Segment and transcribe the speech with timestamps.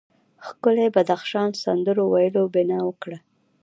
[0.47, 3.17] ښکلي بدخشان سندرو ویلو بنا وکړه.